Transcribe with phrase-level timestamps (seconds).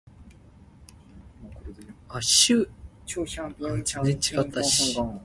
[2.19, 4.63] 秋分，暝日對分